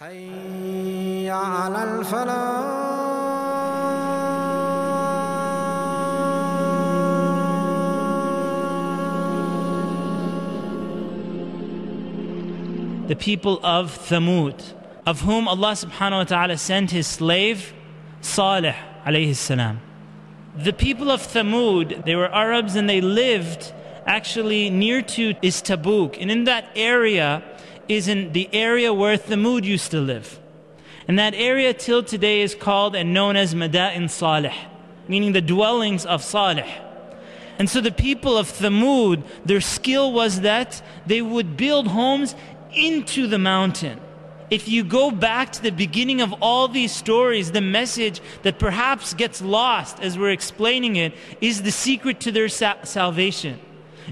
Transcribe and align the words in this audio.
حي 0.00 1.30
على 1.30 1.84
الفلاح 1.84 2.86
the 13.06 13.16
people 13.16 13.60
of 13.62 13.96
Thamud, 14.08 14.60
of 15.06 15.20
whom 15.20 15.46
Allah 15.46 15.72
subhanahu 15.72 16.18
wa 16.18 16.24
ta'ala 16.24 16.58
sent 16.58 16.90
his 16.90 17.06
slave 17.06 17.72
Salih 18.20 18.74
alayhi 19.04 19.36
salam. 19.36 19.80
The 20.56 20.72
people 20.72 21.10
of 21.10 21.22
Thamud, 21.22 22.04
they 22.04 22.16
were 22.16 22.32
Arabs 22.34 22.74
and 22.74 22.90
they 22.90 23.00
lived 23.00 23.72
actually 24.06 24.70
near 24.70 25.02
to 25.02 25.34
is 25.42 25.62
Tabuk. 25.62 26.20
And 26.20 26.30
in 26.30 26.44
that 26.44 26.68
area 26.74 27.42
is 27.91 28.07
in 28.07 28.31
the 28.31 28.49
area 28.53 28.93
where 28.93 29.17
Thamud 29.17 29.63
used 29.63 29.91
to 29.91 29.99
live. 29.99 30.39
And 31.07 31.19
that 31.19 31.33
area 31.33 31.73
till 31.73 32.03
today 32.03 32.41
is 32.41 32.55
called 32.55 32.95
and 32.95 33.13
known 33.13 33.35
as 33.35 33.53
Mada'in 33.53 34.09
Salih, 34.09 34.55
meaning 35.07 35.33
the 35.33 35.41
dwellings 35.41 36.05
of 36.05 36.23
Salih. 36.23 36.71
And 37.59 37.69
so 37.69 37.81
the 37.81 37.91
people 37.91 38.37
of 38.37 38.47
Thamud, 38.47 39.23
their 39.45 39.61
skill 39.61 40.13
was 40.13 40.41
that 40.41 40.81
they 41.05 41.21
would 41.21 41.57
build 41.57 41.87
homes 41.87 42.33
into 42.73 43.27
the 43.27 43.37
mountain. 43.39 43.99
If 44.49 44.67
you 44.67 44.83
go 44.83 45.11
back 45.11 45.51
to 45.53 45.61
the 45.61 45.71
beginning 45.71 46.21
of 46.21 46.33
all 46.41 46.67
these 46.67 46.93
stories, 46.93 47.51
the 47.51 47.61
message 47.61 48.21
that 48.43 48.57
perhaps 48.57 49.13
gets 49.13 49.41
lost 49.41 49.99
as 49.99 50.17
we're 50.17 50.31
explaining 50.31 50.95
it 50.95 51.13
is 51.41 51.61
the 51.61 51.71
secret 51.71 52.21
to 52.21 52.31
their 52.31 52.49
sa- 52.49 52.83
salvation. 52.83 53.59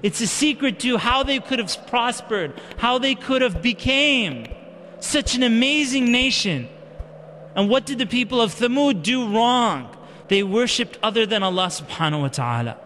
It's 0.03 0.21
a 0.21 0.27
secret 0.27 0.79
to 0.81 0.97
how 0.97 1.23
they 1.23 1.39
could 1.39 1.59
have 1.59 1.87
prospered, 1.87 2.59
how 2.77 2.99
they 2.99 3.15
could 3.15 3.41
have 3.41 3.61
became 3.61 4.45
such 4.99 5.35
an 5.35 5.43
amazing 5.43 6.11
nation. 6.11 6.67
And 7.55 7.69
what 7.69 7.85
did 7.85 7.97
the 7.97 8.05
people 8.05 8.41
of 8.41 8.53
Thamud 8.53 9.03
do 9.03 9.27
wrong? 9.33 9.95
They 10.27 10.43
worshipped 10.43 10.97
other 11.01 11.25
than 11.25 11.43
Allah 11.43 11.67
subhanahu 11.67 12.21
wa 12.21 12.27
ta'ala. 12.27 12.77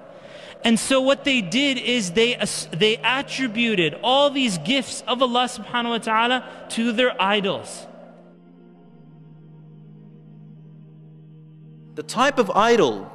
And 0.64 0.80
so 0.80 1.02
what 1.02 1.26
they 1.26 1.42
did 1.42 1.78
is 1.78 2.12
they, 2.12 2.38
they 2.72 2.98
attributed 3.04 4.00
all 4.02 4.30
these 4.30 4.58
gifts 4.60 5.04
of 5.08 5.22
Allah 5.22 5.46
subhanahu 5.46 5.90
wa 5.90 5.98
ta'ala 5.98 6.50
to 6.70 6.94
their 6.94 7.22
idols. 7.22 7.86
The 11.96 12.04
type 12.04 12.40
of 12.40 12.50
idol 12.52 13.12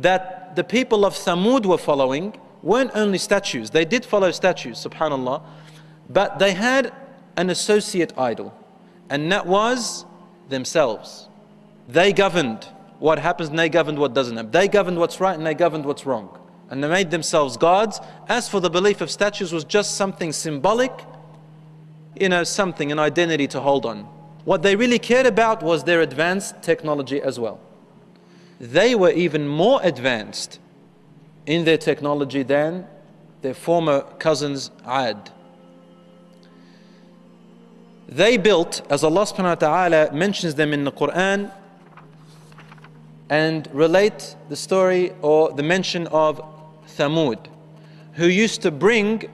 that 0.00 0.56
the 0.56 0.64
people 0.64 1.06
of 1.06 1.14
Thamud 1.14 1.64
were 1.64 1.78
following 1.78 2.38
weren't 2.62 2.90
only 2.94 3.18
statues. 3.18 3.70
They 3.70 3.84
did 3.84 4.04
follow 4.04 4.30
statues, 4.30 4.84
subhanAllah, 4.84 5.42
but 6.08 6.38
they 6.38 6.52
had 6.52 6.92
an 7.36 7.50
associate 7.50 8.12
idol, 8.18 8.54
and 9.10 9.30
that 9.32 9.46
was 9.46 10.04
themselves. 10.48 11.28
They 11.88 12.12
governed 12.12 12.66
what 12.98 13.18
happens 13.18 13.48
and 13.48 13.58
they 13.58 13.68
governed 13.68 13.98
what 13.98 14.12
doesn't 14.12 14.36
happen. 14.36 14.50
They 14.50 14.68
governed 14.68 14.98
what's 14.98 15.20
right 15.20 15.36
and 15.36 15.46
they 15.46 15.54
governed 15.54 15.86
what's 15.86 16.04
wrong 16.04 16.36
and 16.70 16.82
they 16.82 16.88
made 16.88 17.10
themselves 17.10 17.56
gods. 17.56 18.00
As 18.28 18.48
for 18.48 18.60
the 18.60 18.70
belief 18.70 19.00
of 19.00 19.10
statues 19.10 19.52
was 19.52 19.64
just 19.64 19.96
something 19.96 20.32
symbolic, 20.32 20.92
you 22.18 22.28
know, 22.28 22.44
something, 22.44 22.92
an 22.92 22.98
identity 22.98 23.46
to 23.48 23.60
hold 23.60 23.86
on. 23.86 24.00
What 24.44 24.62
they 24.62 24.76
really 24.76 24.98
cared 24.98 25.26
about 25.26 25.62
was 25.62 25.84
their 25.84 26.00
advanced 26.00 26.62
technology 26.62 27.20
as 27.20 27.38
well. 27.38 27.60
They 28.60 28.94
were 28.94 29.10
even 29.10 29.46
more 29.46 29.80
advanced 29.82 30.58
in 31.48 31.64
their 31.64 31.78
technology 31.78 32.42
than 32.42 32.86
their 33.40 33.54
former 33.54 34.02
cousins 34.18 34.70
Ad. 34.84 35.30
They 38.06 38.36
built, 38.36 38.82
as 38.90 39.02
Allah 39.02 39.22
subhanahu 39.22 39.44
wa 39.44 39.54
ta'ala 39.54 40.12
mentions 40.12 40.56
them 40.56 40.74
in 40.74 40.84
the 40.84 40.92
Quran, 40.92 41.50
and 43.30 43.66
relate 43.72 44.36
the 44.50 44.56
story 44.56 45.12
or 45.22 45.50
the 45.52 45.62
mention 45.62 46.06
of 46.08 46.42
Thamud, 46.86 47.38
who 48.12 48.26
used 48.26 48.60
to 48.62 48.70
bring 48.70 49.24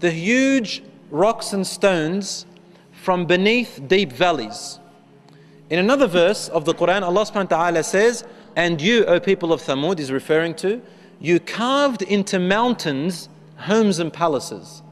the 0.00 0.10
huge 0.10 0.82
rocks 1.10 1.54
and 1.54 1.66
stones 1.66 2.44
from 2.92 3.24
beneath 3.24 3.80
deep 3.88 4.12
valleys. 4.12 4.78
In 5.70 5.78
another 5.78 6.06
verse 6.06 6.50
of 6.50 6.66
the 6.66 6.74
Quran, 6.74 7.00
Allah 7.00 7.24
subhanahu 7.24 7.50
wa 7.50 7.56
ta'ala 7.56 7.82
says, 7.82 8.24
And 8.56 8.78
you, 8.78 9.06
O 9.06 9.18
people 9.20 9.54
of 9.54 9.62
Thamud, 9.62 10.00
is 10.00 10.12
referring 10.12 10.54
to, 10.56 10.82
you 11.22 11.40
carved 11.40 12.02
into 12.02 12.38
mountains 12.38 13.30
homes 13.56 13.98
and 13.98 14.12
palaces. 14.12 14.82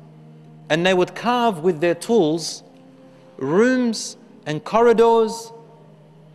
And 0.71 0.87
they 0.87 0.95
would 0.95 1.15
carve 1.15 1.59
with 1.59 1.81
their 1.81 1.95
tools 1.95 2.63
rooms 3.37 4.17
and 4.47 4.63
corridors 4.65 5.53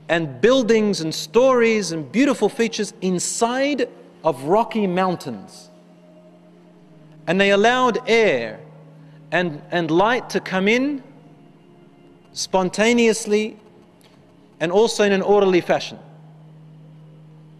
and 0.09 0.41
buildings 0.41 1.01
and 1.01 1.13
stories 1.13 1.91
and 1.91 2.11
beautiful 2.11 2.49
features 2.49 2.93
inside 3.01 3.89
of 4.23 4.43
rocky 4.43 4.85
mountains 4.85 5.69
and 7.27 7.39
they 7.39 7.51
allowed 7.51 7.99
air 8.07 8.59
and, 9.31 9.61
and 9.71 9.89
light 9.89 10.29
to 10.31 10.39
come 10.39 10.67
in 10.67 11.03
spontaneously 12.33 13.57
and 14.59 14.71
also 14.71 15.03
in 15.03 15.11
an 15.11 15.21
orderly 15.21 15.61
fashion. 15.61 15.97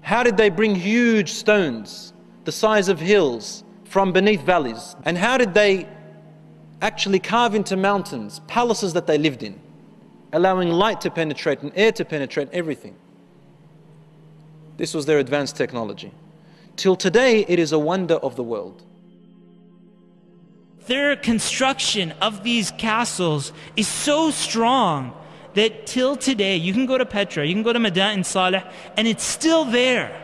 How 0.02 0.24
did 0.24 0.38
they 0.38 0.50
bring 0.50 0.76
huge 0.76 1.32
stones, 1.32 2.14
the 2.46 2.52
size 2.52 2.88
of 2.88 3.00
hills, 3.00 3.64
from 3.84 4.14
beneath 4.14 4.42
valleys? 4.42 4.96
And 5.04 5.18
how 5.18 5.38
did 5.38 5.54
they 5.54 5.88
actually 6.82 7.20
carve 7.20 7.56
into 7.56 7.76
mountains, 7.76 8.42
palaces 8.48 8.94
that 8.94 9.08
they 9.08 9.18
lived 9.18 9.44
in, 9.44 9.60
allowing 10.34 10.70
light 10.70 11.02
to 11.02 11.12
penetrate 11.12 11.62
and 11.62 11.72
air 11.76 11.92
to 11.92 12.06
penetrate 12.06 12.50
everything? 12.54 12.96
This 14.78 14.94
was 14.94 15.06
their 15.06 15.20
advanced 15.20 15.56
technology. 15.56 16.12
Till 16.76 16.96
today, 16.96 17.46
it 17.48 17.60
is 17.60 17.72
a 17.72 17.80
wonder 17.80 18.16
of 18.16 18.36
the 18.36 18.44
world 18.44 18.84
their 20.88 21.16
construction 21.16 22.14
of 22.22 22.44
these 22.44 22.72
castles 22.72 23.52
is 23.76 23.88
so 23.88 24.32
strong 24.32 25.14
that 25.56 25.88
till 25.88 26.16
today, 26.16 26.58
you 26.58 26.74
can 26.74 26.86
go 26.86 26.98
to 26.98 27.06
Petra, 27.06 27.46
you 27.46 27.54
can 27.54 27.64
go 27.64 27.74
to 27.74 27.80
Mada'in 27.80 28.26
Salih, 28.26 28.64
and 28.98 29.08
it's 29.08 29.24
still 29.24 29.66
there. 29.66 30.22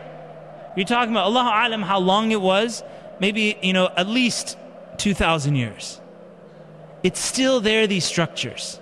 You're 0.76 0.86
talking 0.86 1.12
about 1.12 1.24
Allah 1.24 1.66
Alam 1.66 1.82
how 1.82 1.98
long 1.98 2.32
it 2.32 2.40
was, 2.40 2.82
maybe, 3.20 3.56
you 3.62 3.72
know, 3.72 3.90
at 3.96 4.06
least 4.06 4.56
2,000 4.98 5.56
years. 5.56 6.00
It's 7.02 7.20
still 7.20 7.60
there, 7.60 7.86
these 7.86 8.04
structures. 8.04 8.80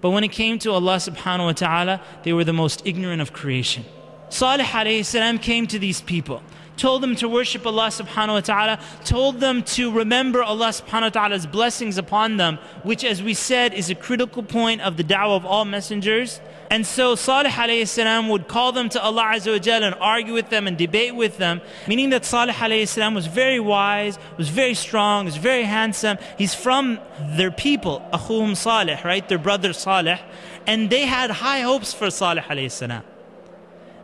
But 0.00 0.10
when 0.10 0.24
it 0.24 0.32
came 0.32 0.58
to 0.60 0.72
Allah 0.72 0.96
subhanahu 0.96 1.44
wa 1.46 1.52
ta'ala, 1.52 2.00
they 2.22 2.32
were 2.32 2.44
the 2.44 2.52
most 2.52 2.86
ignorant 2.86 3.22
of 3.22 3.32
creation. 3.32 3.84
Salih 4.28 4.64
alayhi 4.64 5.04
salam 5.04 5.38
came 5.38 5.66
to 5.68 5.78
these 5.78 6.00
people 6.00 6.42
told 6.76 7.02
them 7.02 7.16
to 7.16 7.28
worship 7.28 7.66
Allah 7.66 7.88
subhanahu 7.88 8.34
wa 8.34 8.40
ta'ala, 8.40 8.78
told 9.04 9.40
them 9.40 9.62
to 9.62 9.90
remember 9.90 10.42
Allah 10.42 10.68
subhanahu 10.68 11.02
wa 11.02 11.08
ta'ala's 11.08 11.46
blessings 11.46 11.98
upon 11.98 12.36
them, 12.36 12.58
which 12.82 13.04
as 13.04 13.22
we 13.22 13.34
said 13.34 13.74
is 13.74 13.90
a 13.90 13.94
critical 13.94 14.42
point 14.42 14.80
of 14.82 14.96
the 14.96 15.04
da'wah 15.04 15.36
of 15.36 15.46
all 15.46 15.64
messengers. 15.64 16.40
And 16.70 16.86
so 16.86 17.14
Salih 17.14 17.50
alayhi 17.50 17.86
salam 17.86 18.28
would 18.28 18.48
call 18.48 18.72
them 18.72 18.88
to 18.90 19.02
Allah 19.02 19.32
Azza 19.34 19.50
wa 19.52 19.86
and 19.86 19.94
argue 20.00 20.32
with 20.32 20.50
them 20.50 20.66
and 20.66 20.76
debate 20.76 21.14
with 21.14 21.38
them, 21.38 21.60
meaning 21.86 22.10
that 22.10 22.24
Salih 22.24 22.52
alayhi 22.52 22.88
salam 22.88 23.14
was 23.14 23.26
very 23.26 23.60
wise, 23.60 24.18
was 24.36 24.48
very 24.48 24.74
strong, 24.74 25.24
was 25.24 25.36
very 25.36 25.64
handsome. 25.64 26.18
He's 26.36 26.54
from 26.54 26.98
their 27.20 27.50
people, 27.50 28.06
Akhum 28.12 28.56
Salih, 28.56 28.98
right? 29.04 29.26
Their 29.28 29.38
brother 29.38 29.72
Salih. 29.72 30.18
And 30.66 30.90
they 30.90 31.06
had 31.06 31.30
high 31.30 31.60
hopes 31.60 31.92
for 31.92 32.10
Salih 32.10 32.42
alayhi 32.42 32.70
salam 32.70 33.02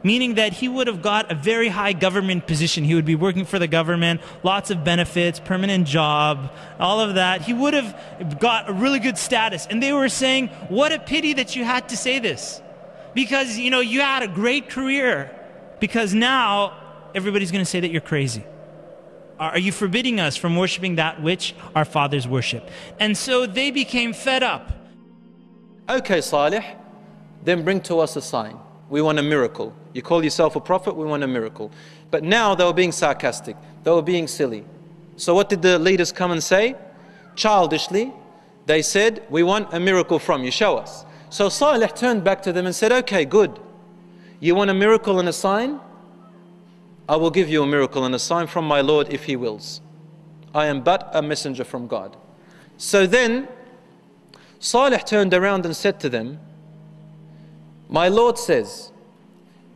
meaning 0.02 0.34
that 0.34 0.52
he 0.52 0.68
would 0.68 0.86
have 0.86 1.02
got 1.02 1.30
a 1.30 1.34
very 1.34 1.68
high 1.68 1.92
government 1.92 2.46
position. 2.46 2.84
He 2.84 2.94
would 2.94 3.04
be 3.04 3.14
working 3.14 3.44
for 3.44 3.58
the 3.58 3.68
government, 3.68 4.20
lots 4.42 4.70
of 4.70 4.84
benefits, 4.84 5.40
permanent 5.40 5.86
job, 5.86 6.52
all 6.78 7.00
of 7.00 7.14
that. 7.14 7.42
He 7.42 7.52
would 7.52 7.74
have 7.74 8.38
got 8.38 8.68
a 8.68 8.72
really 8.72 8.98
good 8.98 9.18
status. 9.18 9.66
And 9.66 9.82
they 9.82 9.92
were 9.92 10.08
saying, 10.08 10.48
What 10.68 10.92
a 10.92 10.98
pity 10.98 11.34
that 11.34 11.56
you 11.56 11.64
had 11.64 11.88
to 11.90 11.96
say 11.96 12.18
this. 12.18 12.60
Because, 13.14 13.58
you 13.58 13.70
know, 13.70 13.80
you 13.80 14.00
had 14.00 14.22
a 14.22 14.28
great 14.28 14.70
career. 14.70 15.30
Because 15.80 16.14
now 16.14 16.78
everybody's 17.14 17.50
going 17.50 17.64
to 17.64 17.70
say 17.70 17.80
that 17.80 17.90
you're 17.90 18.00
crazy. 18.00 18.44
Are 19.38 19.58
you 19.58 19.72
forbidding 19.72 20.20
us 20.20 20.36
from 20.36 20.56
worshiping 20.56 20.96
that 20.96 21.20
which 21.20 21.54
our 21.74 21.84
fathers 21.84 22.28
worship? 22.28 22.70
And 23.00 23.16
so 23.16 23.46
they 23.46 23.70
became 23.70 24.12
fed 24.12 24.42
up. 24.42 24.70
Okay, 25.88 26.20
Salih, 26.20 26.64
then 27.42 27.64
bring 27.64 27.80
to 27.82 27.98
us 27.98 28.14
a 28.14 28.22
sign. 28.22 28.56
We 28.92 29.00
want 29.00 29.18
a 29.18 29.22
miracle. 29.22 29.74
You 29.94 30.02
call 30.02 30.22
yourself 30.22 30.54
a 30.54 30.60
prophet, 30.60 30.94
we 30.94 31.06
want 31.06 31.22
a 31.22 31.26
miracle. 31.26 31.70
But 32.10 32.24
now 32.24 32.54
they 32.54 32.62
were 32.62 32.74
being 32.74 32.92
sarcastic, 32.92 33.56
they 33.84 33.90
were 33.90 34.02
being 34.02 34.28
silly. 34.28 34.66
So, 35.16 35.34
what 35.34 35.48
did 35.48 35.62
the 35.62 35.78
leaders 35.78 36.12
come 36.12 36.30
and 36.30 36.44
say? 36.44 36.76
Childishly, 37.34 38.12
they 38.66 38.82
said, 38.82 39.22
We 39.30 39.44
want 39.44 39.72
a 39.72 39.80
miracle 39.80 40.18
from 40.18 40.44
you, 40.44 40.50
show 40.50 40.76
us. 40.76 41.06
So 41.30 41.48
Salih 41.48 41.88
turned 41.88 42.22
back 42.22 42.42
to 42.42 42.52
them 42.52 42.66
and 42.66 42.74
said, 42.74 42.92
Okay, 42.92 43.24
good. 43.24 43.58
You 44.40 44.54
want 44.54 44.68
a 44.68 44.74
miracle 44.74 45.18
and 45.18 45.26
a 45.26 45.32
sign? 45.32 45.80
I 47.08 47.16
will 47.16 47.30
give 47.30 47.48
you 47.48 47.62
a 47.62 47.66
miracle 47.66 48.04
and 48.04 48.14
a 48.14 48.18
sign 48.18 48.46
from 48.46 48.66
my 48.66 48.82
Lord 48.82 49.10
if 49.10 49.24
He 49.24 49.36
wills. 49.36 49.80
I 50.54 50.66
am 50.66 50.82
but 50.82 51.08
a 51.14 51.22
messenger 51.22 51.64
from 51.64 51.86
God. 51.86 52.14
So 52.76 53.06
then, 53.06 53.48
Salih 54.60 54.98
turned 54.98 55.32
around 55.32 55.64
and 55.64 55.74
said 55.74 55.98
to 56.00 56.10
them, 56.10 56.40
My 57.92 58.08
Lord 58.08 58.38
says, 58.38 58.90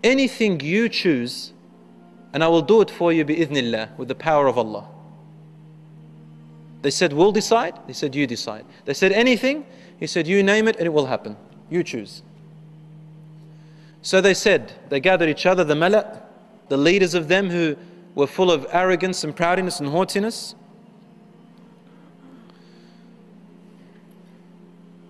anything 0.02 0.58
you 0.60 0.88
choose, 0.88 1.52
and 2.32 2.42
I 2.42 2.48
will 2.48 2.62
do 2.62 2.80
it 2.80 2.90
for 2.90 3.12
you 3.12 3.26
bi'idhnillah, 3.26 3.96
with 3.98 4.08
the 4.08 4.14
power 4.14 4.46
of 4.46 4.56
Allah. 4.56 4.88
They 6.80 6.90
said, 6.90 7.12
We'll 7.12 7.30
decide. 7.30 7.78
He 7.86 7.92
said, 7.92 8.14
You 8.14 8.26
decide. 8.26 8.64
They 8.86 8.94
said, 8.94 9.12
Anything. 9.12 9.66
He 10.00 10.06
said, 10.06 10.26
You 10.26 10.42
name 10.42 10.66
it 10.66 10.76
and 10.76 10.86
it 10.86 10.94
will 10.94 11.06
happen. 11.06 11.36
You 11.68 11.82
choose. 11.82 12.22
So 14.00 14.22
they 14.22 14.34
said, 14.34 14.72
They 14.88 14.98
gathered 15.00 15.28
each 15.28 15.44
other, 15.44 15.62
the 15.62 15.74
mala, 15.74 16.22
the 16.68 16.78
leaders 16.78 17.12
of 17.12 17.28
them 17.28 17.50
who 17.50 17.76
were 18.14 18.26
full 18.26 18.50
of 18.50 18.66
arrogance 18.72 19.24
and 19.24 19.36
proudness 19.36 19.78
and 19.78 19.90
haughtiness. 19.90 20.54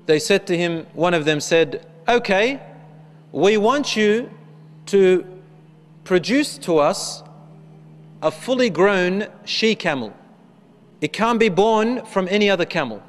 They 0.06 0.18
said 0.18 0.44
to 0.48 0.56
him, 0.56 0.86
one 0.92 1.14
of 1.14 1.24
them 1.24 1.38
said, 1.38 1.86
Okay, 2.08 2.60
we 3.36 3.58
want 3.58 3.94
you 3.94 4.30
to 4.86 5.22
produce 6.04 6.56
to 6.56 6.78
us 6.78 7.22
a 8.22 8.30
fully 8.30 8.70
grown 8.70 9.26
she 9.44 9.74
camel. 9.74 10.10
It 11.02 11.12
can't 11.12 11.38
be 11.38 11.50
born 11.50 12.06
from 12.06 12.28
any 12.30 12.48
other 12.48 12.64
camel. 12.64 13.02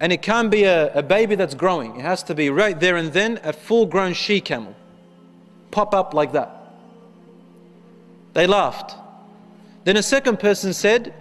And 0.00 0.12
it 0.12 0.20
can't 0.20 0.50
be 0.50 0.64
a, 0.64 0.92
a 0.92 1.02
baby 1.02 1.34
that's 1.34 1.54
growing. 1.54 1.96
It 1.96 2.02
has 2.02 2.22
to 2.24 2.34
be 2.34 2.50
right 2.50 2.78
there 2.78 2.96
and 2.96 3.10
then 3.10 3.40
a 3.42 3.54
full 3.54 3.86
grown 3.86 4.12
she 4.12 4.38
camel. 4.38 4.76
Pop 5.70 5.94
up 5.94 6.12
like 6.12 6.32
that. 6.32 6.74
They 8.34 8.46
laughed. 8.46 8.96
Then 9.84 9.96
a 9.96 10.02
second 10.02 10.40
person 10.40 10.74
said, 10.74 11.14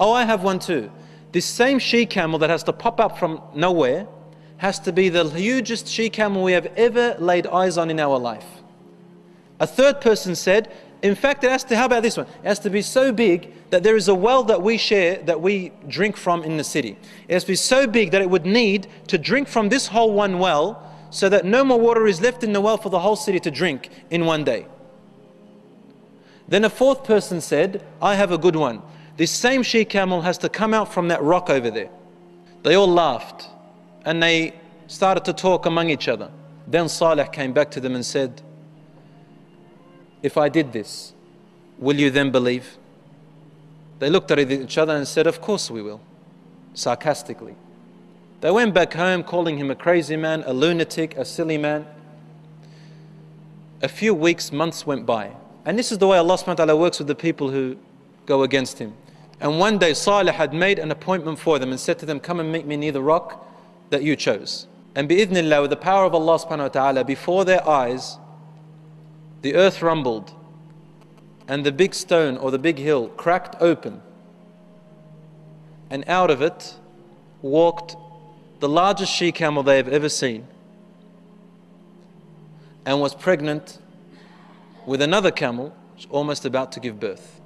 Oh, 0.00 0.10
I 0.10 0.24
have 0.24 0.42
one 0.42 0.58
too. 0.58 0.90
This 1.32 1.44
same 1.44 1.80
she 1.80 2.06
camel 2.06 2.38
that 2.38 2.48
has 2.48 2.62
to 2.62 2.72
pop 2.72 2.98
up 2.98 3.18
from 3.18 3.42
nowhere 3.54 4.08
has 4.58 4.78
to 4.80 4.92
be 4.92 5.08
the 5.08 5.28
hugest 5.28 5.86
she 5.86 6.08
camel 6.08 6.42
we 6.42 6.52
have 6.52 6.66
ever 6.76 7.14
laid 7.18 7.46
eyes 7.46 7.76
on 7.76 7.90
in 7.90 8.00
our 8.00 8.18
life. 8.18 8.46
A 9.60 9.66
third 9.66 10.00
person 10.00 10.34
said, 10.34 10.72
in 11.02 11.14
fact, 11.14 11.44
it 11.44 11.50
has 11.50 11.64
to, 11.64 11.76
how 11.76 11.86
about 11.86 12.02
this 12.02 12.16
one? 12.16 12.26
It 12.42 12.48
has 12.48 12.58
to 12.60 12.70
be 12.70 12.82
so 12.82 13.12
big 13.12 13.52
that 13.70 13.82
there 13.82 13.96
is 13.96 14.08
a 14.08 14.14
well 14.14 14.42
that 14.44 14.62
we 14.62 14.78
share, 14.78 15.22
that 15.22 15.40
we 15.40 15.72
drink 15.88 16.16
from 16.16 16.42
in 16.42 16.56
the 16.56 16.64
city. 16.64 16.96
It 17.28 17.34
has 17.34 17.44
to 17.44 17.52
be 17.52 17.56
so 17.56 17.86
big 17.86 18.10
that 18.12 18.22
it 18.22 18.30
would 18.30 18.46
need 18.46 18.86
to 19.08 19.18
drink 19.18 19.48
from 19.48 19.68
this 19.68 19.88
whole 19.88 20.12
one 20.12 20.38
well 20.38 20.82
so 21.10 21.28
that 21.28 21.44
no 21.44 21.64
more 21.64 21.78
water 21.78 22.06
is 22.06 22.20
left 22.20 22.42
in 22.42 22.52
the 22.52 22.60
well 22.60 22.78
for 22.78 22.88
the 22.88 22.98
whole 22.98 23.16
city 23.16 23.40
to 23.40 23.50
drink 23.50 23.90
in 24.10 24.24
one 24.24 24.44
day. 24.44 24.66
Then 26.48 26.64
a 26.64 26.70
fourth 26.70 27.04
person 27.04 27.40
said, 27.40 27.84
I 28.00 28.14
have 28.14 28.32
a 28.32 28.38
good 28.38 28.56
one. 28.56 28.82
This 29.16 29.30
same 29.30 29.62
she 29.62 29.84
camel 29.84 30.22
has 30.22 30.38
to 30.38 30.48
come 30.48 30.72
out 30.72 30.92
from 30.92 31.08
that 31.08 31.22
rock 31.22 31.50
over 31.50 31.70
there. 31.70 31.90
They 32.62 32.74
all 32.74 32.88
laughed 32.88 33.48
and 34.06 34.22
they 34.22 34.54
started 34.86 35.24
to 35.26 35.32
talk 35.32 35.66
among 35.66 35.90
each 35.90 36.08
other. 36.08 36.30
Then 36.66 36.88
Salih 36.88 37.26
came 37.30 37.52
back 37.52 37.70
to 37.72 37.80
them 37.80 37.94
and 37.94 38.06
said, 38.06 38.40
if 40.22 40.38
I 40.38 40.48
did 40.48 40.72
this, 40.72 41.12
will 41.78 41.96
you 41.96 42.10
then 42.10 42.30
believe? 42.30 42.78
They 43.98 44.08
looked 44.08 44.30
at 44.30 44.38
each 44.38 44.78
other 44.78 44.94
and 44.94 45.06
said, 45.06 45.26
Of 45.26 45.40
course 45.40 45.70
we 45.70 45.82
will, 45.82 46.00
sarcastically. 46.74 47.54
They 48.40 48.50
went 48.50 48.74
back 48.74 48.92
home 48.94 49.22
calling 49.22 49.56
him 49.56 49.70
a 49.70 49.74
crazy 49.74 50.16
man, 50.16 50.42
a 50.46 50.52
lunatic, 50.52 51.16
a 51.16 51.24
silly 51.24 51.58
man. 51.58 51.86
A 53.82 53.88
few 53.88 54.14
weeks, 54.14 54.52
months 54.52 54.86
went 54.86 55.06
by. 55.06 55.32
And 55.64 55.78
this 55.78 55.92
is 55.92 55.98
the 55.98 56.06
way 56.06 56.18
Allah 56.18 56.34
subhanahu 56.34 56.48
wa 56.48 56.54
ta'ala 56.54 56.76
works 56.76 56.98
with 56.98 57.08
the 57.08 57.14
people 57.14 57.50
who 57.50 57.76
go 58.26 58.42
against 58.42 58.78
him. 58.78 58.94
And 59.40 59.58
one 59.58 59.78
day 59.78 59.94
Salih 59.94 60.32
had 60.32 60.52
made 60.52 60.78
an 60.78 60.90
appointment 60.90 61.38
for 61.38 61.58
them 61.58 61.70
and 61.70 61.80
said 61.80 61.98
to 62.00 62.06
them, 62.06 62.20
Come 62.20 62.40
and 62.40 62.52
meet 62.52 62.66
me 62.66 62.76
near 62.76 62.92
the 62.92 63.02
rock 63.02 63.46
that 63.90 64.02
you 64.02 64.16
chose. 64.16 64.66
And 64.94 65.08
bi'idhnillah, 65.08 65.62
with 65.62 65.70
the 65.70 65.76
power 65.76 66.04
of 66.04 66.14
Allah 66.14 66.38
subhanahu 66.38 66.58
wa 66.58 66.68
ta'ala, 66.68 67.04
before 67.04 67.44
their 67.44 67.66
eyes, 67.68 68.18
the 69.42 69.54
earth 69.54 69.82
rumbled 69.82 70.32
and 71.48 71.64
the 71.64 71.72
big 71.72 71.94
stone 71.94 72.36
or 72.36 72.50
the 72.50 72.58
big 72.58 72.78
hill 72.78 73.08
cracked 73.08 73.56
open 73.60 74.02
and 75.90 76.04
out 76.08 76.30
of 76.30 76.42
it 76.42 76.74
walked 77.42 77.96
the 78.60 78.68
largest 78.68 79.12
she 79.12 79.30
camel 79.30 79.62
they 79.62 79.76
have 79.76 79.88
ever 79.88 80.08
seen 80.08 80.46
and 82.84 83.00
was 83.00 83.14
pregnant 83.14 83.78
with 84.86 85.02
another 85.02 85.30
camel 85.30 85.74
almost 86.10 86.44
about 86.44 86.72
to 86.72 86.80
give 86.80 86.98
birth. 86.98 87.40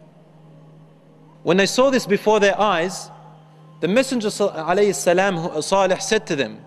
When 1.43 1.57
they 1.57 1.67
saw 1.67 1.91
this 1.91 2.07
before 2.07 2.41
their 2.41 2.59
eyes, 2.61 3.11
the 3.80 3.88
Messenger 3.88 4.30
السلام, 4.30 5.64
Salih 5.64 6.00
said 6.00 6.26
to 6.28 6.36
them, 6.36 6.64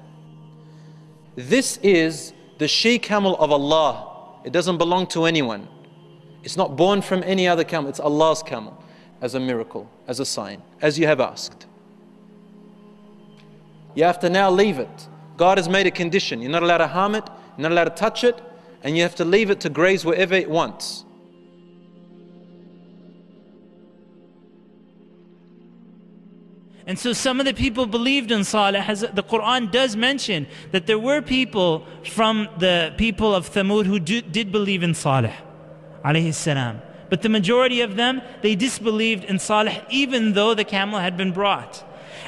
This 1.36 1.78
is 1.78 2.32
the 2.58 2.68
she 2.68 2.98
camel 2.98 3.36
of 3.36 3.50
Allah 3.50 4.08
it 4.44 4.52
doesn't 4.52 4.78
belong 4.78 5.06
to 5.08 5.24
anyone. 5.24 5.68
It's 6.42 6.56
not 6.56 6.76
born 6.76 7.02
from 7.02 7.22
any 7.24 7.46
other 7.48 7.64
camel. 7.64 7.90
It's 7.90 8.00
Allah's 8.00 8.42
camel 8.42 8.82
as 9.20 9.34
a 9.34 9.40
miracle, 9.40 9.90
as 10.06 10.20
a 10.20 10.24
sign, 10.24 10.62
as 10.80 10.98
you 10.98 11.06
have 11.06 11.20
asked. 11.20 11.66
You 13.94 14.04
have 14.04 14.20
to 14.20 14.30
now 14.30 14.50
leave 14.50 14.78
it. 14.78 15.08
God 15.36 15.58
has 15.58 15.68
made 15.68 15.86
a 15.86 15.90
condition. 15.90 16.40
You're 16.40 16.50
not 16.50 16.62
allowed 16.62 16.78
to 16.78 16.86
harm 16.86 17.14
it, 17.14 17.24
you're 17.56 17.62
not 17.68 17.72
allowed 17.72 17.84
to 17.84 17.90
touch 17.94 18.24
it, 18.24 18.40
and 18.82 18.96
you 18.96 19.02
have 19.02 19.16
to 19.16 19.24
leave 19.24 19.50
it 19.50 19.60
to 19.60 19.68
graze 19.68 20.04
wherever 20.04 20.34
it 20.34 20.48
wants. 20.48 21.04
And 26.85 26.99
so 26.99 27.13
some 27.13 27.39
of 27.39 27.45
the 27.45 27.53
people 27.53 27.85
believed 27.85 28.31
in 28.31 28.43
Salih. 28.43 28.81
The 28.81 29.23
Quran 29.23 29.71
does 29.71 29.95
mention 29.95 30.47
that 30.71 30.85
there 30.85 30.99
were 30.99 31.21
people 31.21 31.85
from 32.03 32.49
the 32.57 32.93
people 32.97 33.33
of 33.33 33.49
Thamud 33.49 33.85
who 33.85 33.99
do, 33.99 34.21
did 34.21 34.51
believe 34.51 34.83
in 34.83 34.93
Salih. 34.93 35.31
But 37.09 37.21
the 37.21 37.29
majority 37.29 37.81
of 37.81 37.95
them, 37.95 38.21
they 38.41 38.55
disbelieved 38.55 39.23
in 39.23 39.39
Salih 39.39 39.81
even 39.89 40.33
though 40.33 40.53
the 40.53 40.65
camel 40.65 40.99
had 40.99 41.15
been 41.15 41.31
brought. 41.31 41.83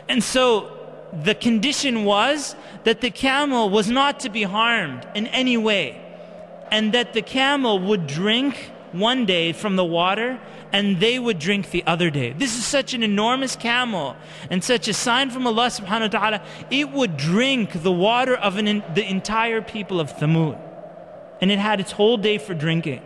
And 0.07 0.24
so 0.24 0.72
the 1.12 1.36
condition 1.36 2.06
was 2.06 2.56
that 2.86 3.01
the 3.01 3.12
camel 3.12 3.69
was 3.69 3.90
not 3.90 4.22
to 4.22 4.30
be 4.30 4.44
harmed 4.44 5.06
in 5.16 5.28
any 5.28 5.58
way. 5.58 6.01
And 6.72 6.94
that 6.94 7.13
the 7.13 7.22
camel 7.22 7.80
would 7.80 8.08
drink 8.08 8.72
one 8.92 9.25
day 9.25 9.51
from 9.51 9.75
the 9.75 9.84
water 9.84 10.40
and 10.75 11.00
they 11.00 11.18
would 11.18 11.39
drink 11.39 11.72
the 11.72 11.86
other 11.88 12.10
day. 12.10 12.33
This 12.33 12.57
is 12.57 12.66
such 12.66 12.94
an 12.94 13.01
enormous 13.01 13.56
camel 13.56 14.18
and 14.50 14.62
such 14.62 14.89
a 14.89 14.94
sign 14.94 15.30
from 15.30 15.48
Allah 15.48 15.68
subhanahu 15.68 16.13
wa 16.13 16.19
ta'ala. 16.19 16.42
It 16.69 16.92
would 16.92 17.16
drink 17.16 17.81
the 17.81 17.94
water 17.94 18.36
of 18.36 18.57
an, 18.57 18.83
the 18.94 19.10
entire 19.10 19.62
people 19.62 20.01
of 20.01 20.12
Thamud. 20.18 20.60
And 21.39 21.50
it 21.50 21.60
had 21.60 21.79
its 21.79 21.94
whole 21.94 22.17
day 22.17 22.38
for 22.38 22.53
drinking. 22.53 23.01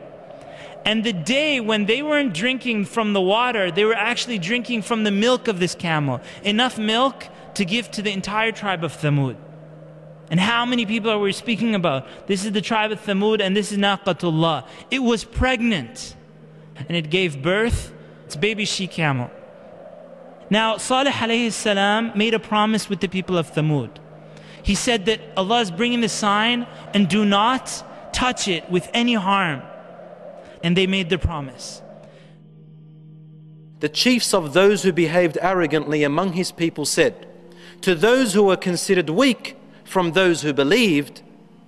And 0.83 1.03
the 1.03 1.13
day 1.13 1.59
when 1.59 1.85
they 1.85 2.01
weren't 2.01 2.33
drinking 2.33 2.85
from 2.85 3.13
the 3.13 3.21
water, 3.21 3.69
they 3.69 3.85
were 3.85 3.93
actually 3.93 4.39
drinking 4.39 4.81
from 4.81 5.03
the 5.03 5.11
milk 5.11 5.47
of 5.47 5.59
this 5.59 5.75
camel. 5.75 6.21
Enough 6.43 6.79
milk 6.79 7.27
to 7.53 7.65
give 7.65 7.91
to 7.91 8.01
the 8.01 8.11
entire 8.11 8.51
tribe 8.51 8.83
of 8.83 8.97
Thamud. 8.97 9.35
And 10.31 10.39
how 10.39 10.65
many 10.65 10.87
people 10.87 11.11
are 11.11 11.19
we 11.19 11.33
speaking 11.33 11.75
about? 11.75 12.07
This 12.25 12.45
is 12.45 12.51
the 12.51 12.61
tribe 12.61 12.91
of 12.91 12.99
Thamud 12.99 13.41
and 13.41 13.55
this 13.55 13.71
is 13.71 13.77
Naqatullah. 13.77 14.65
It 14.89 15.03
was 15.03 15.23
pregnant 15.23 16.15
and 16.87 16.95
it 16.95 17.09
gave 17.09 17.41
birth 17.41 17.93
to 18.29 18.37
baby 18.37 18.65
she 18.65 18.87
camel. 18.87 19.29
Now, 20.49 20.77
Salih 20.77 21.11
alayhi 21.11 21.51
salam 21.51 22.11
made 22.15 22.33
a 22.33 22.39
promise 22.39 22.89
with 22.89 23.01
the 23.01 23.07
people 23.07 23.37
of 23.37 23.51
Thamud. 23.51 23.97
He 24.63 24.75
said 24.75 25.05
that 25.05 25.21
Allah 25.37 25.61
is 25.61 25.71
bringing 25.71 26.01
the 26.01 26.09
sign 26.09 26.67
and 26.93 27.07
do 27.07 27.23
not 27.23 27.83
touch 28.13 28.47
it 28.47 28.69
with 28.69 28.89
any 28.93 29.13
harm. 29.13 29.61
And 30.63 30.75
they 30.75 30.87
made 30.87 31.09
the 31.09 31.17
promise. 31.17 31.81
The 33.79 33.89
chiefs 33.89 34.33
of 34.33 34.53
those 34.53 34.83
who 34.83 34.91
behaved 34.91 35.37
arrogantly 35.41 36.03
among 36.03 36.33
his 36.33 36.51
people 36.51 36.85
said, 36.85 37.27
To 37.81 37.95
those 37.95 38.33
who 38.33 38.43
were 38.43 38.57
considered 38.57 39.09
weak 39.09 39.55
from 39.85 40.11
those 40.11 40.41
who 40.41 40.51
believed, 40.51 41.21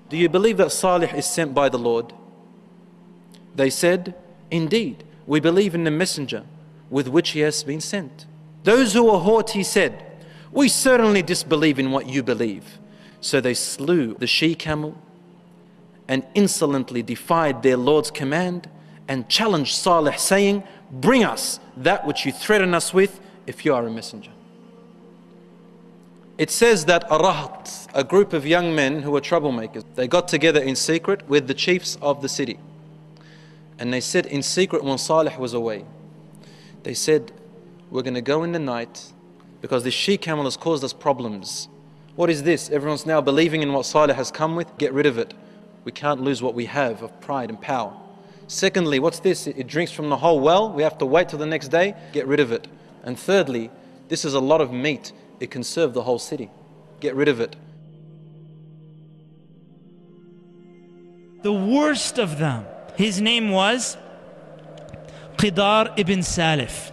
Do 0.10 0.18
you 0.18 0.28
believe 0.28 0.58
that 0.58 0.72
Salih 0.72 1.10
is 1.16 1.26
sent 1.26 1.54
by 1.54 1.70
the 1.70 1.80
Lord? 1.80 2.14
They 3.56 3.70
said, 3.70 4.16
Indeed, 4.52 5.04
we 5.26 5.40
believe 5.40 5.74
in 5.74 5.86
the 5.86 5.92
messenger 5.92 6.44
with 6.90 7.08
which 7.08 7.30
he 7.30 7.40
has 7.40 7.64
been 7.64 7.82
sent. 7.82 8.26
Those 8.64 8.94
who 8.94 9.06
were 9.06 9.20
haughty 9.20 9.64
said, 9.64 10.06
We 10.52 10.68
certainly 10.68 11.24
disbelieve 11.24 11.80
in 11.80 11.92
what 11.92 12.08
you 12.08 12.22
believe. 12.22 12.78
So 13.22 13.40
they 13.40 13.54
slew 13.54 14.16
the 14.16 14.28
she 14.28 14.54
camel 14.54 14.98
and 16.08 16.26
insolently 16.36 17.02
defied 17.02 17.64
their 17.64 17.78
Lord's 17.78 18.12
command 18.12 18.70
and 19.08 19.30
challenged 19.30 19.74
Salih, 19.74 20.18
saying, 20.18 20.64
Bring 20.92 21.24
us 21.24 21.60
that 21.78 22.06
which 22.06 22.26
you 22.26 22.32
threaten 22.32 22.74
us 22.74 22.94
with 22.94 23.22
if 23.48 23.64
you 23.64 23.74
are 23.74 23.88
a 23.88 23.92
messenger. 23.92 24.32
It 26.38 26.50
says 26.50 26.86
that 26.86 27.08
Arahat, 27.10 27.88
a 27.94 28.04
group 28.04 28.34
of 28.34 28.46
young 28.46 28.76
men 28.76 29.04
who 29.04 29.12
were 29.12 29.22
troublemakers, 29.22 29.86
they 29.96 30.08
got 30.08 30.28
together 30.28 30.60
in 30.62 30.76
secret 30.76 31.28
with 31.30 31.48
the 31.48 31.54
chiefs 31.54 31.98
of 32.02 32.22
the 32.22 32.30
city. 32.30 32.60
And 33.82 33.92
they 33.92 34.00
said 34.00 34.28
in 34.28 34.44
secret 34.44 34.84
when 34.84 35.00
Salih 35.00 35.36
was 35.40 35.56
away, 35.56 35.86
they 36.84 36.94
said, 36.94 37.32
We're 37.90 38.04
going 38.04 38.14
to 38.14 38.22
go 38.22 38.44
in 38.44 38.52
the 38.52 38.60
night 38.60 39.12
because 39.60 39.84
this 39.84 39.96
she 39.96 40.18
camel 40.18 40.44
has 40.44 40.56
caused 40.56 40.84
us 40.84 40.94
problems. 40.94 41.68
What 42.16 42.30
is 42.30 42.44
this? 42.44 42.70
Everyone's 42.70 43.08
now 43.08 43.22
believing 43.22 43.64
in 43.64 43.74
what 43.74 43.88
Salih 43.88 44.14
has 44.14 44.30
come 44.30 44.56
with. 44.56 44.78
Get 44.78 44.94
rid 44.94 45.08
of 45.08 45.18
it. 45.18 45.34
We 45.84 45.92
can't 45.92 46.22
lose 46.22 46.44
what 46.44 46.54
we 46.54 46.66
have 46.66 47.02
of 47.02 47.20
pride 47.22 47.50
and 47.50 47.60
power. 47.60 47.92
Secondly, 48.46 49.00
what's 49.00 49.20
this? 49.20 49.48
It 49.48 49.66
drinks 49.66 49.92
from 49.92 50.10
the 50.10 50.18
whole 50.18 50.40
well. 50.40 50.72
We 50.72 50.84
have 50.84 51.00
to 51.00 51.08
wait 51.08 51.30
till 51.30 51.40
the 51.40 51.48
next 51.48 51.70
day. 51.70 51.96
Get 52.14 52.28
rid 52.28 52.40
of 52.40 52.52
it. 52.52 52.68
And 53.02 53.18
thirdly, 53.18 53.72
this 54.10 54.26
is 54.26 54.36
a 54.36 54.40
lot 54.40 54.62
of 54.62 54.72
meat. 54.72 55.12
It 55.40 55.50
can 55.50 55.64
serve 55.64 55.96
the 55.96 56.04
whole 56.04 56.20
city. 56.20 56.52
Get 57.00 57.16
rid 57.16 57.28
of 57.28 57.40
it. 57.40 57.56
The 61.42 61.52
worst 61.52 62.20
of 62.20 62.38
them, 62.38 62.68
his 63.02 63.20
name 63.20 63.50
was 63.50 63.98
Qidar 65.38 65.94
ibn 65.98 66.20
Salif. 66.20 66.92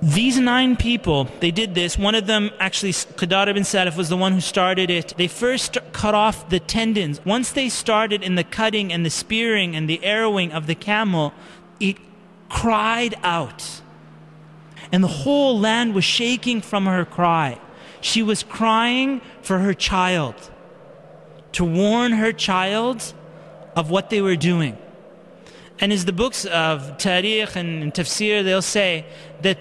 These 0.00 0.38
nine 0.38 0.76
people, 0.76 1.28
they 1.40 1.50
did 1.50 1.74
this. 1.74 1.96
One 1.96 2.14
of 2.14 2.26
them, 2.26 2.50
actually, 2.60 2.92
Qidar 2.92 3.48
ibn 3.48 3.62
Salif 3.62 3.96
was 3.96 4.08
the 4.10 4.16
one 4.16 4.32
who 4.32 4.40
started 4.40 4.90
it. 4.90 5.14
They 5.16 5.28
first 5.28 5.78
cut 5.92 6.14
off 6.14 6.48
the 6.50 6.60
tendons. 6.60 7.24
Once 7.24 7.52
they 7.52 7.68
started 7.68 8.22
in 8.22 8.34
the 8.34 8.44
cutting 8.44 8.92
and 8.92 9.04
the 9.04 9.10
spearing 9.10 9.74
and 9.74 9.88
the 9.88 10.04
arrowing 10.04 10.52
of 10.52 10.66
the 10.66 10.74
camel, 10.74 11.32
it 11.80 11.96
cried 12.48 13.14
out. 13.22 13.80
And 14.92 15.02
the 15.02 15.08
whole 15.08 15.58
land 15.58 15.94
was 15.94 16.04
shaking 16.04 16.60
from 16.60 16.86
her 16.86 17.04
cry. 17.04 17.58
She 18.00 18.22
was 18.22 18.42
crying 18.42 19.22
for 19.42 19.58
her 19.60 19.74
child, 19.74 20.34
to 21.52 21.64
warn 21.64 22.12
her 22.12 22.32
child 22.32 23.14
of 23.74 23.90
what 23.90 24.10
they 24.10 24.20
were 24.20 24.36
doing. 24.36 24.76
And 25.80 25.92
as 25.92 26.04
the 26.04 26.12
books 26.12 26.44
of 26.46 26.98
Tarikh 26.98 27.56
and 27.56 27.92
Tafsir, 27.92 28.44
they'll 28.44 28.62
say 28.62 29.04
that 29.42 29.58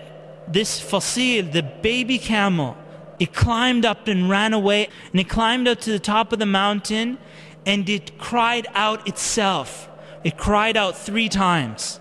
this 0.52 0.80
fasil, 0.80 1.52
the 1.52 1.64
baby 1.64 2.18
camel, 2.20 2.78
it 3.20 3.34
climbed 3.34 3.86
up 3.86 4.08
and 4.08 4.30
ran 4.30 4.54
away, 4.54 4.90
and 5.12 5.20
it 5.20 5.30
climbed 5.30 5.68
up 5.68 5.80
to 5.82 5.92
the 5.92 6.00
top 6.00 6.34
of 6.34 6.40
the 6.40 6.46
mountain, 6.46 7.18
and 7.66 7.88
it 7.90 8.18
cried 8.18 8.68
out 8.74 9.08
itself. 9.08 9.90
It 10.24 10.38
cried 10.38 10.78
out 10.78 10.98
three 10.98 11.30
times. 11.30 12.00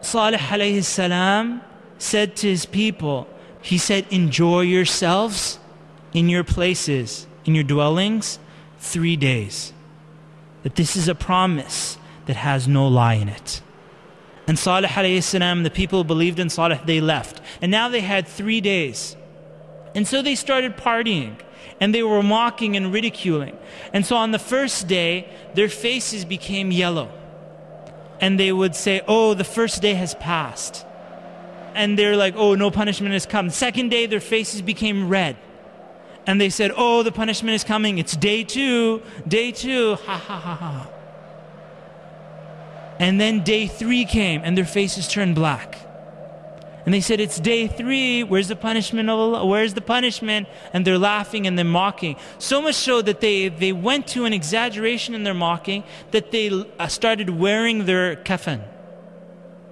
Salih 0.00 0.38
alayhi 0.38 0.82
salam 0.82 1.60
said 1.98 2.36
to 2.36 2.48
his 2.48 2.64
people, 2.64 3.28
he 3.62 3.76
said, 3.76 4.06
enjoy 4.10 4.62
yourselves 4.62 5.58
in 6.14 6.28
your 6.28 6.44
places, 6.44 7.26
in 7.44 7.54
your 7.54 7.64
dwellings, 7.64 8.38
three 8.78 9.16
days. 9.16 9.74
That 10.62 10.76
this 10.76 10.96
is 10.96 11.08
a 11.08 11.14
promise 11.14 11.98
that 12.26 12.36
has 12.36 12.68
no 12.68 12.86
lie 12.86 13.14
in 13.14 13.28
it. 13.28 13.62
And 14.46 14.58
Salih 14.58 14.88
alayhi 14.88 15.22
salam, 15.22 15.62
the 15.62 15.70
people 15.70 16.04
believed 16.04 16.38
in 16.38 16.50
Salih, 16.50 16.80
they 16.84 17.00
left. 17.00 17.40
And 17.62 17.70
now 17.70 17.88
they 17.88 18.00
had 18.00 18.26
three 18.26 18.60
days. 18.60 19.16
And 19.94 20.06
so 20.06 20.22
they 20.22 20.34
started 20.34 20.76
partying. 20.76 21.36
And 21.80 21.94
they 21.94 22.02
were 22.02 22.22
mocking 22.22 22.76
and 22.76 22.92
ridiculing. 22.92 23.56
And 23.92 24.04
so 24.04 24.16
on 24.16 24.32
the 24.32 24.38
first 24.38 24.86
day, 24.86 25.28
their 25.54 25.68
faces 25.68 26.24
became 26.24 26.70
yellow. 26.72 27.10
And 28.20 28.38
they 28.38 28.52
would 28.52 28.74
say, 28.74 29.02
Oh, 29.08 29.34
the 29.34 29.44
first 29.44 29.80
day 29.80 29.94
has 29.94 30.14
passed. 30.16 30.84
And 31.74 31.98
they're 31.98 32.16
like, 32.16 32.34
Oh, 32.36 32.54
no 32.54 32.70
punishment 32.70 33.12
has 33.12 33.26
come. 33.26 33.50
Second 33.50 33.90
day, 33.90 34.06
their 34.06 34.20
faces 34.20 34.62
became 34.62 35.08
red. 35.08 35.36
And 36.26 36.40
they 36.40 36.50
said, 36.50 36.72
Oh, 36.76 37.02
the 37.02 37.12
punishment 37.12 37.54
is 37.54 37.64
coming. 37.64 37.98
It's 37.98 38.16
day 38.16 38.44
two. 38.44 39.02
Day 39.26 39.52
two. 39.52 39.96
Ha 40.06 40.16
ha 40.16 40.38
ha 40.38 40.54
ha. 40.54 40.90
And 42.98 43.18
then 43.18 43.42
day 43.42 43.66
three 43.66 44.04
came 44.04 44.42
and 44.44 44.56
their 44.56 44.66
faces 44.66 45.08
turned 45.08 45.34
black. 45.34 45.78
And 46.84 46.94
they 46.94 47.00
said, 47.00 47.20
It's 47.20 47.38
day 47.38 47.66
three. 47.66 48.22
Where's 48.22 48.48
the 48.48 48.56
punishment 48.56 49.08
of 49.08 49.18
Allah? 49.18 49.46
Where's 49.46 49.74
the 49.74 49.80
punishment? 49.80 50.48
And 50.72 50.86
they're 50.86 50.98
laughing 50.98 51.46
and 51.46 51.56
they're 51.56 51.64
mocking. 51.64 52.16
So 52.38 52.60
much 52.60 52.74
so 52.74 53.02
that 53.02 53.20
they, 53.20 53.48
they 53.48 53.72
went 53.72 54.06
to 54.08 54.24
an 54.24 54.32
exaggeration 54.32 55.14
in 55.14 55.24
their 55.24 55.34
mocking 55.34 55.84
that 56.10 56.30
they 56.30 56.50
uh, 56.78 56.86
started 56.88 57.30
wearing 57.30 57.84
their 57.86 58.16
kafan 58.16 58.62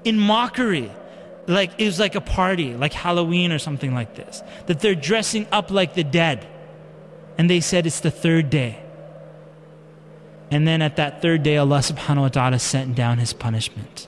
in 0.04 0.18
mockery 0.18 0.90
Like 1.47 1.71
it 1.77 1.85
was 1.85 1.99
like 1.99 2.15
a 2.15 2.21
party, 2.21 2.73
like 2.73 2.93
Halloween 2.93 3.51
or 3.51 3.59
something 3.59 3.93
like 3.93 4.15
this. 4.15 4.41
That 4.67 4.79
they're 4.79 4.95
dressing 4.95 5.47
up 5.51 5.71
like 5.71 5.93
the 5.93 6.03
dead. 6.03 6.47
And 7.37 7.49
they 7.49 7.59
said 7.59 7.85
it's 7.85 7.99
the 7.99 8.11
third 8.11 8.49
day. 8.49 8.79
And 10.51 10.67
then 10.67 10.81
at 10.81 10.97
that 10.97 11.21
third 11.21 11.43
day, 11.43 11.57
Allah 11.57 11.79
subhanahu 11.79 12.21
wa 12.21 12.27
ta'ala 12.29 12.59
sent 12.59 12.95
down 12.95 13.17
His 13.17 13.33
punishment. 13.33 14.07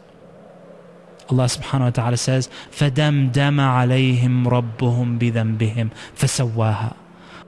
Allah 1.27 1.45
subhanahu 1.45 1.81
wa 1.81 1.89
ta'ala 1.89 2.17
says, 2.17 2.49
فَدَمْدَمَ 2.69 3.57
عَلَيْهِمْ 3.57 4.45
رَبُّهُمْ 4.45 5.17
بِذَنْبِهِمْ 5.17 5.89
فَسَوَّاهَا 6.15 6.95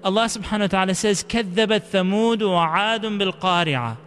Allah 0.03 0.25
subhanahu 0.25 0.61
wa 0.61 0.67
ta'ala 0.67 0.95
says, 0.95 1.23
كَذَّبَتْ 1.23 1.83
ثَمُودُ 1.93 2.41
وَعَادٌ 2.41 3.01
بِالْقَارِعَةِ 3.01 3.97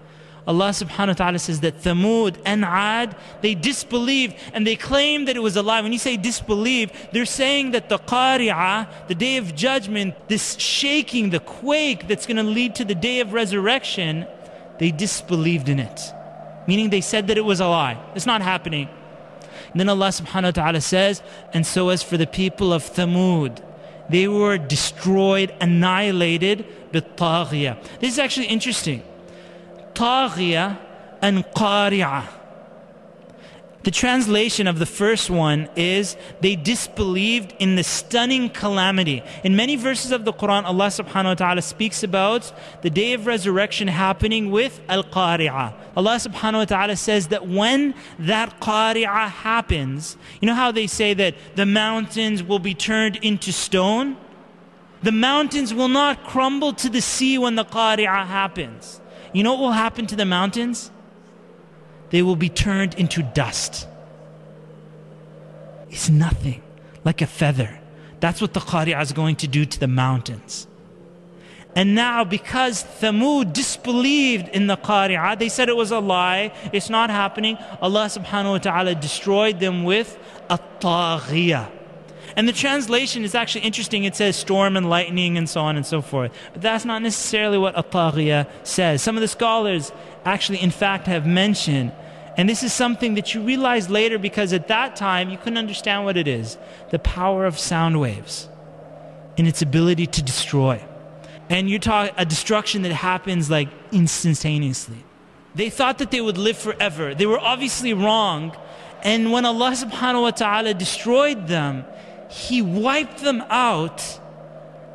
Allah 0.46 0.70
subhanahu 0.70 1.08
wa 1.08 1.12
ta'ala 1.12 1.38
says 1.38 1.60
that 1.60 1.80
Thamud 1.82 2.36
and 2.44 2.64
Ad, 2.64 3.14
they 3.40 3.54
disbelieved 3.54 4.36
and 4.52 4.66
they 4.66 4.74
claimed 4.74 5.28
that 5.28 5.36
it 5.36 5.40
was 5.40 5.56
a 5.56 5.62
lie. 5.62 5.80
When 5.80 5.92
you 5.92 5.98
say 5.98 6.16
disbelieve, 6.16 6.90
they're 7.12 7.26
saying 7.26 7.72
that 7.72 7.88
the 7.88 7.98
Qari'ah, 7.98 8.88
the 9.06 9.14
day 9.14 9.36
of 9.36 9.54
judgment, 9.54 10.14
this 10.28 10.58
shaking, 10.58 11.30
the 11.30 11.40
quake 11.40 12.08
that's 12.08 12.26
going 12.26 12.38
to 12.38 12.42
lead 12.42 12.74
to 12.76 12.84
the 12.84 12.94
day 12.94 13.20
of 13.20 13.32
resurrection, 13.32 14.26
they 14.78 14.90
disbelieved 14.90 15.68
in 15.68 15.78
it. 15.78 16.00
Meaning 16.66 16.90
they 16.90 17.00
said 17.00 17.28
that 17.28 17.36
it 17.36 17.44
was 17.44 17.60
a 17.60 17.66
lie. 17.66 18.02
It's 18.14 18.26
not 18.26 18.42
happening. 18.42 18.88
And 19.72 19.78
then 19.78 19.88
Allah 19.88 20.08
subhanahu 20.08 20.44
wa 20.44 20.50
ta'ala 20.50 20.80
says, 20.80 21.22
and 21.52 21.66
so 21.66 21.90
as 21.90 22.02
for 22.02 22.16
the 22.16 22.26
people 22.26 22.72
of 22.72 22.82
Thamud, 22.82 23.62
they 24.08 24.26
were 24.26 24.58
destroyed, 24.58 25.54
annihilated, 25.60 26.66
بالطاغية. 26.92 27.76
This 28.00 28.14
is 28.14 28.18
actually 28.18 28.46
interesting. 28.46 29.02
طاغية 29.94 30.78
and 31.22 31.44
قارعة. 31.54 32.40
The 33.82 33.90
translation 33.90 34.66
of 34.66 34.78
the 34.78 34.84
first 34.84 35.30
one 35.30 35.66
is 35.74 36.14
they 36.42 36.54
disbelieved 36.54 37.54
in 37.58 37.76
the 37.76 37.82
stunning 37.82 38.50
calamity. 38.50 39.22
In 39.42 39.56
many 39.56 39.76
verses 39.76 40.12
of 40.12 40.26
the 40.26 40.34
Quran, 40.34 40.64
Allah 40.64 40.88
subhanahu 40.88 41.24
wa 41.24 41.34
ta'ala 41.34 41.62
speaks 41.62 42.02
about 42.02 42.52
the 42.82 42.90
day 42.90 43.14
of 43.14 43.26
resurrection 43.26 43.88
happening 43.88 44.50
with 44.50 44.82
Al 44.86 45.02
Qari'ah. 45.02 45.72
Allah 45.96 46.16
subhanahu 46.16 46.58
wa 46.58 46.64
ta'ala 46.66 46.96
says 46.96 47.28
that 47.28 47.48
when 47.48 47.94
that 48.18 48.60
Qari'ah 48.60 49.30
happens, 49.30 50.18
you 50.42 50.46
know 50.46 50.54
how 50.54 50.70
they 50.70 50.86
say 50.86 51.14
that 51.14 51.34
the 51.56 51.64
mountains 51.64 52.42
will 52.42 52.58
be 52.58 52.74
turned 52.74 53.16
into 53.16 53.50
stone? 53.50 54.18
The 55.02 55.12
mountains 55.12 55.72
will 55.72 55.88
not 55.88 56.24
crumble 56.24 56.74
to 56.74 56.90
the 56.90 57.00
sea 57.00 57.38
when 57.38 57.54
the 57.54 57.64
Qari'ah 57.64 58.26
happens. 58.26 59.00
You 59.35 59.43
know 59.43 59.53
what 59.53 59.61
will 59.61 59.71
happen 59.85 60.07
to 60.07 60.15
the 60.15 60.25
mountains? 60.25 60.91
they 62.09 62.21
will 62.21 62.35
be 62.35 62.49
turned 62.49 62.93
into 62.95 63.21
dust. 63.21 63.87
It's 65.89 66.09
nothing, 66.09 66.61
like 67.03 67.21
a 67.21 67.27
feather. 67.27 67.79
That's 68.19 68.41
what 68.41 68.53
the 68.53 68.59
Qari'ah 68.59 69.01
is 69.01 69.11
going 69.11 69.35
to 69.37 69.47
do 69.47 69.65
to 69.65 69.79
the 69.79 69.87
mountains. 69.87 70.67
And 71.75 71.93
now, 71.93 72.23
because 72.23 72.85
Thamud 72.85 73.51
disbelieved 73.51 74.47
in 74.49 74.67
the 74.67 74.77
Qari'ah, 74.77 75.37
they 75.37 75.49
said 75.49 75.67
it 75.67 75.75
was 75.75 75.91
a 75.91 75.99
lie, 75.99 76.53
it's 76.71 76.89
not 76.89 77.09
happening. 77.09 77.57
Allah 77.81 78.05
subhanahu 78.05 78.51
wa 78.51 78.57
ta'ala 78.59 78.95
destroyed 78.95 79.59
them 79.59 79.83
with 79.83 80.17
a 80.49 80.57
taghiyah. 80.79 81.69
And 82.35 82.47
the 82.47 82.53
translation 82.53 83.23
is 83.23 83.33
actually 83.33 83.61
interesting. 83.61 84.03
It 84.03 84.15
says 84.15 84.35
storm 84.35 84.75
and 84.75 84.89
lightning 84.89 85.37
and 85.37 85.49
so 85.49 85.61
on 85.61 85.77
and 85.77 85.85
so 85.85 86.01
forth. 86.01 86.31
But 86.53 86.61
that's 86.61 86.83
not 86.83 87.01
necessarily 87.01 87.57
what 87.57 87.77
At-Taghiyah 87.77 88.47
says. 88.63 89.01
Some 89.01 89.15
of 89.15 89.21
the 89.21 89.27
scholars 89.27 89.91
actually, 90.25 90.61
in 90.61 90.71
fact, 90.71 91.07
have 91.07 91.25
mentioned, 91.25 91.93
and 92.37 92.49
this 92.49 92.63
is 92.63 92.73
something 92.73 93.15
that 93.15 93.33
you 93.33 93.41
realize 93.41 93.89
later 93.89 94.17
because 94.17 94.51
at 94.51 94.67
that 94.67 94.95
time 94.97 95.29
you 95.29 95.37
couldn't 95.37 95.57
understand 95.57 96.03
what 96.03 96.17
it 96.17 96.27
is 96.27 96.57
the 96.91 96.99
power 96.99 97.45
of 97.45 97.57
sound 97.57 97.99
waves 97.99 98.49
and 99.37 99.47
its 99.47 99.61
ability 99.61 100.07
to 100.07 100.21
destroy. 100.21 100.83
And 101.49 101.69
you're 101.69 101.79
talking 101.79 102.13
a 102.17 102.25
destruction 102.25 102.81
that 102.81 102.91
happens 102.91 103.49
like 103.49 103.69
instantaneously. 103.91 105.03
They 105.53 105.69
thought 105.69 105.99
that 105.99 106.11
they 106.11 106.19
would 106.19 106.37
live 106.37 106.57
forever. 106.57 107.15
They 107.15 107.25
were 107.25 107.39
obviously 107.39 107.93
wrong. 107.93 108.55
And 109.03 109.31
when 109.31 109.45
Allah 109.45 109.71
subhanahu 109.71 110.23
wa 110.23 110.31
ta'ala 110.31 110.73
destroyed 110.73 111.47
them, 111.47 111.85
he 112.29 112.61
wiped 112.61 113.19
them 113.19 113.43
out 113.49 114.19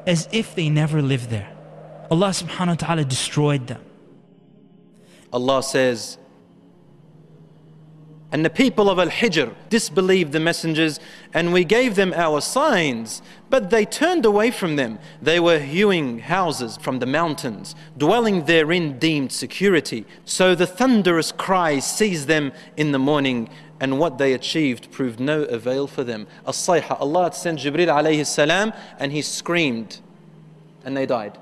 as 0.06 0.28
if 0.32 0.54
they 0.54 0.68
never 0.68 1.02
lived 1.02 1.30
there. 1.30 1.50
Allah 2.10 2.30
subhanahu 2.30 2.68
wa 2.68 2.74
ta'ala 2.74 3.04
destroyed 3.04 3.66
them. 3.66 3.82
Allah 5.32 5.62
says, 5.62 6.18
and 8.32 8.44
the 8.44 8.50
people 8.50 8.88
of 8.88 8.98
Al 8.98 9.08
Hijr 9.08 9.54
disbelieved 9.68 10.32
the 10.32 10.38
messengers, 10.38 11.00
and 11.34 11.52
we 11.52 11.64
gave 11.64 11.96
them 11.96 12.12
our 12.14 12.40
signs, 12.40 13.22
but 13.48 13.70
they 13.70 13.84
turned 13.84 14.24
away 14.24 14.52
from 14.52 14.76
them. 14.76 15.00
They 15.20 15.40
were 15.40 15.58
hewing 15.58 16.20
houses 16.20 16.76
from 16.76 17.00
the 17.00 17.06
mountains, 17.06 17.74
dwelling 17.98 18.44
therein 18.44 19.00
deemed 19.00 19.32
security. 19.32 20.06
So 20.24 20.54
the 20.54 20.66
thunderous 20.66 21.32
cry 21.32 21.80
seized 21.80 22.28
them 22.28 22.52
in 22.76 22.92
the 22.92 23.00
morning, 23.00 23.50
and 23.80 23.98
what 23.98 24.18
they 24.18 24.34
achieved 24.34 24.92
proved 24.92 25.18
no 25.18 25.42
avail 25.44 25.86
for 25.86 26.04
them. 26.04 26.26
As-sayha, 26.46 27.00
Allah 27.00 27.32
sent 27.32 27.60
Jibril 27.60 27.88
alayhi 27.88 28.26
salam 28.26 28.72
and 28.98 29.10
he 29.10 29.22
screamed 29.22 30.00
and 30.84 30.96
they 30.96 31.06
died. 31.06 31.38